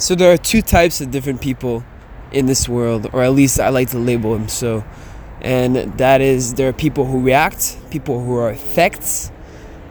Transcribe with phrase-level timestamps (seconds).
[0.00, 1.84] So there are two types of different people
[2.32, 4.82] in this world, or at least I like to label them so.
[5.42, 9.30] And that is there are people who react, people who are effects,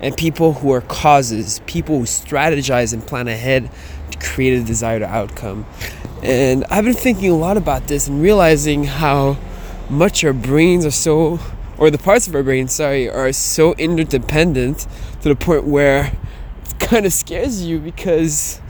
[0.00, 3.70] and people who are causes, people who strategize and plan ahead
[4.10, 5.66] to create a desired outcome.
[6.22, 9.36] And I've been thinking a lot about this and realizing how
[9.90, 11.38] much our brains are so,
[11.76, 14.86] or the parts of our brains, sorry, are so interdependent
[15.20, 16.16] to the point where
[16.64, 18.62] it kind of scares you because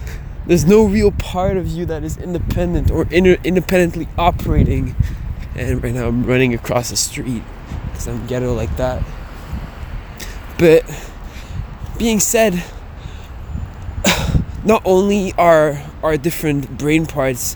[0.48, 4.96] there's no real part of you that is independent or inter- independently operating.
[5.54, 7.42] And right now I'm running across the street
[7.86, 9.02] because I'm ghetto like that.
[10.58, 10.84] But
[11.98, 12.64] being said,
[14.64, 17.54] not only are our different brain parts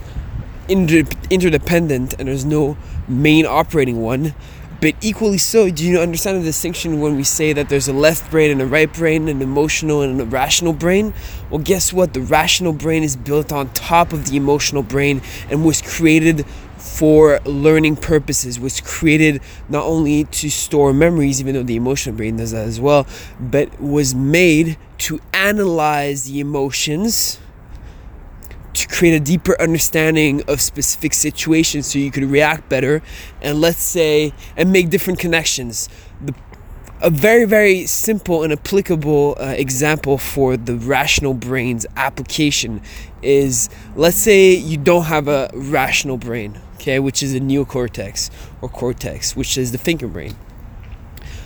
[0.69, 2.77] inter- interdependent and there's no
[3.09, 4.35] main operating one,
[4.83, 8.29] but equally so, do you understand the distinction when we say that there's a left
[8.33, 11.15] brain and a right brain, an emotional and a rational brain?
[11.51, 12.15] Well, guess what?
[12.15, 16.45] The rational brain is built on top of the emotional brain and was created
[16.79, 22.39] for learning purposes, was created not only to store memories, even though the emotional brain
[22.39, 23.07] does that as well,
[23.39, 27.39] but was made to analyze the emotions
[28.93, 33.03] create a deeper understanding of specific situations so you could react better
[33.41, 35.89] and let's say and make different connections.
[36.21, 36.35] The,
[37.01, 42.81] a very very simple and applicable uh, example for the rational brain's application
[43.23, 48.69] is let's say you don't have a rational brain okay which is a neocortex or
[48.69, 50.37] cortex which is the thinking brain.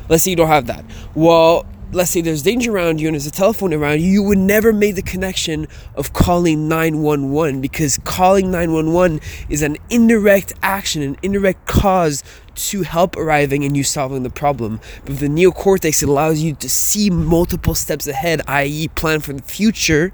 [0.09, 0.85] Let's say you don't have that.
[1.15, 4.39] Well let's say there's danger around you and there's a telephone around you, you would
[4.39, 11.17] never make the connection of calling 911 because calling 911 is an indirect action, an
[11.23, 14.81] indirect cause to help arriving and you solving the problem.
[15.05, 19.43] But the neocortex, it allows you to see multiple steps ahead, i.e., plan for the
[19.43, 20.13] future.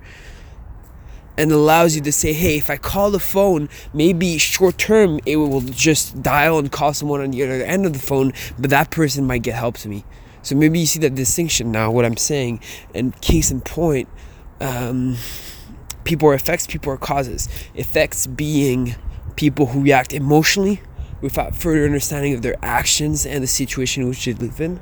[1.34, 5.36] And allows you to say, hey, if I call the phone, maybe short term it
[5.36, 8.91] will just dial and call someone on the other end of the phone, but that
[8.91, 10.05] person might get help to me.
[10.42, 12.61] So maybe you see that distinction now, what I'm saying.
[12.95, 14.08] And case in point,
[14.61, 15.17] um,
[16.05, 17.48] people are effects, people are causes.
[17.75, 18.97] Effects being
[19.36, 20.81] people who react emotionally
[21.20, 24.81] without further understanding of their actions and the situation in which they live in.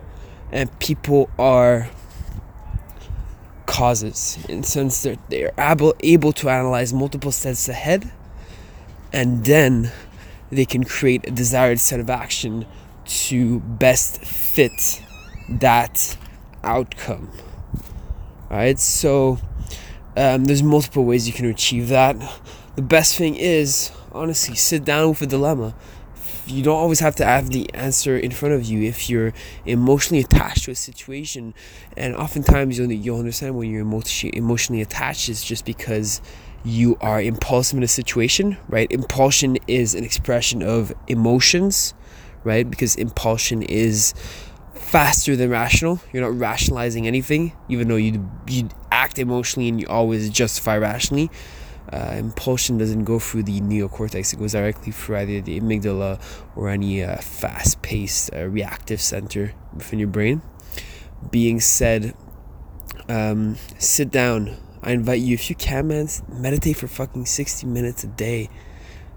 [0.51, 1.91] And people are
[3.67, 8.11] causes in the sense that they're able, able to analyze multiple steps ahead
[9.13, 9.93] and then
[10.51, 12.67] they can create a desired set of action
[13.05, 15.03] to best fit
[15.51, 16.17] that
[16.63, 17.31] outcome.
[18.51, 19.39] Alright, so
[20.17, 22.17] um, there's multiple ways you can achieve that.
[22.77, 25.75] The best thing is, honestly, sit down with a dilemma.
[26.47, 29.33] You don't always have to have the answer in front of you if you're
[29.67, 31.55] emotionally attached to a situation.
[31.97, 36.21] And oftentimes you'll, you'll understand when you're emotionally attached is just because
[36.65, 38.91] you are impulsive in a situation, right?
[38.91, 41.95] Impulsion is an expression of emotions,
[42.45, 42.69] right?
[42.69, 44.13] Because impulsion is
[44.81, 46.01] faster than rational.
[46.13, 51.31] You're not rationalizing anything, even though you you act emotionally and you always justify rationally.
[51.93, 56.21] Uh, impulsion doesn't go through the neocortex; it goes directly through either the amygdala
[56.57, 60.41] or any uh, fast-paced uh, reactive center within your brain.
[61.31, 62.15] Being said,
[63.09, 64.57] um, sit down.
[64.83, 68.49] I invite you, if you can, man, meditate for fucking sixty minutes a day.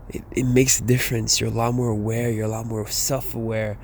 [0.10, 1.40] It, it makes a difference.
[1.40, 2.30] You're a lot more aware.
[2.30, 3.78] You're a lot more self-aware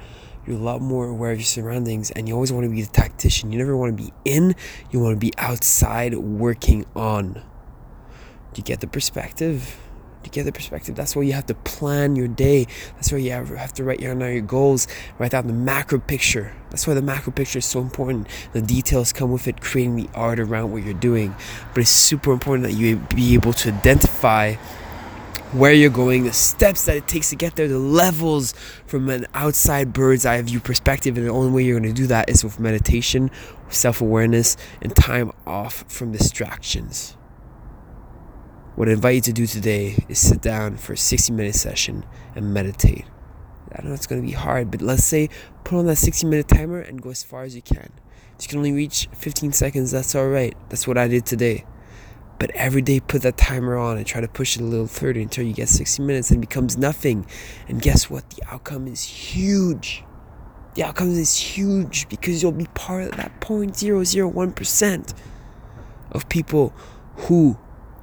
[0.50, 2.92] you're a lot more aware of your surroundings and you always want to be the
[2.92, 3.52] tactician.
[3.52, 4.56] You never want to be in,
[4.90, 7.34] you want to be outside working on.
[7.34, 7.42] Do
[8.56, 9.78] you get the perspective?
[10.24, 10.96] Do you get the perspective?
[10.96, 12.66] That's why you have to plan your day.
[12.96, 14.88] That's why you have to write down your goals,
[15.20, 16.54] write down the macro picture.
[16.72, 18.28] That's why the macro picture is so important.
[18.52, 21.36] The details come with it, creating the art around what you're doing.
[21.74, 24.56] But it's super important that you be able to identify
[25.52, 28.54] where you're going, the steps that it takes to get there, the levels
[28.86, 31.18] from an outside bird's eye view perspective.
[31.18, 33.32] And the only way you're going to do that is with meditation,
[33.70, 37.18] self awareness, and time off from distractions.
[38.76, 42.06] What I invite you to do today is sit down for a 60 minute session
[42.36, 43.06] and meditate.
[43.76, 45.30] I know it's going to be hard, but let's say
[45.64, 47.92] put on that 60 minute timer and go as far as you can.
[48.38, 50.56] If you can only reach 15 seconds, that's alright.
[50.70, 51.66] That's what I did today.
[52.40, 55.20] But every day, put that timer on and try to push it a little further
[55.20, 57.26] until you get 60 minutes and it becomes nothing.
[57.68, 58.30] And guess what?
[58.32, 60.04] The outcome is huge.
[60.76, 65.14] The outcome is huge because you'll be part of that 0.001%
[66.12, 66.74] of people
[67.16, 67.58] who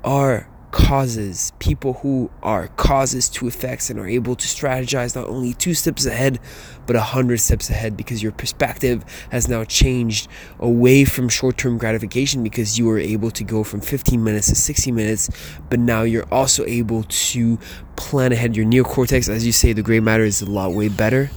[0.05, 5.55] are causes, people who are causes to effects and are able to strategize not only
[5.55, 6.39] two steps ahead,
[6.87, 10.29] but a hundred steps ahead because your perspective has now changed
[10.59, 14.55] away from short term gratification because you were able to go from 15 minutes to
[14.55, 15.31] 60 minutes,
[15.71, 17.59] but now you're also able to
[17.97, 18.55] plan ahead.
[18.55, 21.31] Your neocortex, as you say, the gray matter is a lot way better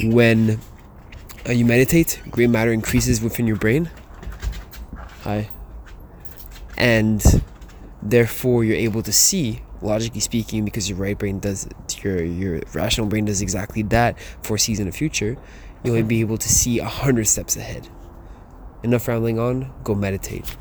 [0.00, 0.60] when
[1.48, 2.22] uh, you meditate.
[2.30, 3.90] Gray matter increases within your brain.
[5.22, 5.50] Hi.
[6.78, 7.42] And
[8.10, 11.68] therefore you're able to see logically speaking because your right brain does
[12.02, 15.36] your your rational brain does exactly that foresees in the future
[15.84, 17.88] you'll be able to see a hundred steps ahead.
[18.82, 20.56] Enough rambling on go meditate